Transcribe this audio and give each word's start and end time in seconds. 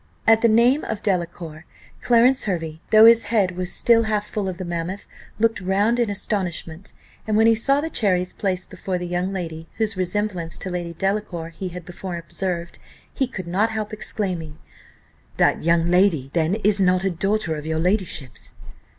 At 0.25 0.41
the 0.41 0.49
name 0.49 0.83
of 0.85 1.03
Delacour, 1.03 1.63
Clarence 2.01 2.45
Hervey, 2.45 2.81
though 2.89 3.05
his 3.05 3.25
head 3.25 3.55
was 3.55 3.71
still 3.71 4.05
half 4.05 4.25
full 4.27 4.49
of 4.49 4.57
the 4.57 4.65
mammoth, 4.65 5.05
looked 5.37 5.61
round 5.61 5.99
in 5.99 6.09
astonishment; 6.09 6.91
and 7.27 7.37
when 7.37 7.45
he 7.45 7.53
saw 7.53 7.79
the 7.81 7.89
cherries 7.91 8.33
placed 8.33 8.71
before 8.71 8.97
the 8.97 9.05
young 9.05 9.31
lady, 9.31 9.69
whose 9.77 9.95
resemblance 9.95 10.57
to 10.57 10.71
Lady 10.71 10.93
Delacour 10.97 11.49
he 11.49 11.67
had 11.67 11.85
before 11.85 12.17
observed, 12.17 12.79
he 13.13 13.27
could 13.27 13.45
not 13.45 13.69
help 13.69 13.93
exclaiming, 13.93 14.57
"That 15.37 15.63
young 15.63 15.91
lady 15.91 16.31
then 16.33 16.55
is 16.55 16.81
not 16.81 17.03
a 17.03 17.11
daughter 17.11 17.55
of 17.55 17.67
your 17.67 17.77
ladyship's?" 17.77 18.53